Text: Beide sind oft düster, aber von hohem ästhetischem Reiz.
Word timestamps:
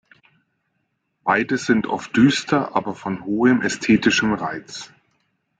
Beide 1.23 1.59
sind 1.59 1.85
oft 1.85 2.17
düster, 2.17 2.75
aber 2.75 2.95
von 2.95 3.23
hohem 3.23 3.61
ästhetischem 3.61 4.33
Reiz. 4.33 4.91